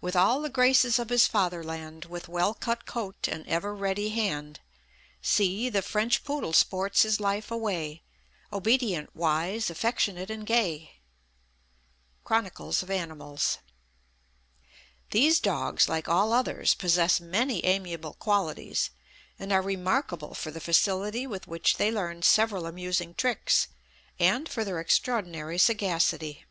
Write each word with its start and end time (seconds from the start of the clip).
"With 0.00 0.16
all 0.16 0.40
the 0.40 0.48
graces 0.48 0.98
of 0.98 1.10
his 1.10 1.26
fatherland; 1.26 2.06
With 2.06 2.26
well 2.26 2.54
cut 2.54 2.86
coat, 2.86 3.28
and 3.28 3.46
ever 3.46 3.74
ready 3.74 4.08
hand 4.08 4.60
See 5.20 5.68
the 5.68 5.82
French 5.82 6.24
poodle 6.24 6.54
sports 6.54 7.02
his 7.02 7.20
life 7.20 7.50
away; 7.50 8.02
Obedient, 8.50 9.14
wise, 9.14 9.68
affectionate, 9.68 10.30
and 10.30 10.46
gay." 10.46 10.92
Chronicles 12.24 12.82
of 12.82 12.90
Animals. 12.90 13.58
These 15.10 15.38
dogs, 15.38 15.86
like 15.86 16.08
all 16.08 16.32
others, 16.32 16.72
possess 16.72 17.20
many 17.20 17.62
amiable 17.66 18.14
qualities, 18.14 18.88
and 19.38 19.52
are 19.52 19.60
remarkable 19.60 20.32
for 20.32 20.50
the 20.50 20.60
facility 20.60 21.26
with 21.26 21.46
which 21.46 21.76
they 21.76 21.92
learn 21.92 22.22
several 22.22 22.64
amusing 22.64 23.12
tricks, 23.12 23.68
and 24.18 24.48
for 24.48 24.64
their 24.64 24.80
extraordinary 24.80 25.58
sagacity. 25.58 26.46